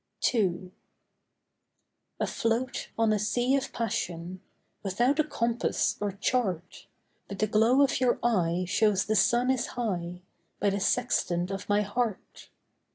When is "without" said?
4.81-5.19